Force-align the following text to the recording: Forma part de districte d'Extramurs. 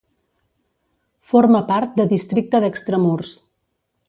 Forma 1.31 1.61
part 1.69 1.95
de 2.01 2.09
districte 2.17 2.63
d'Extramurs. 2.65 3.37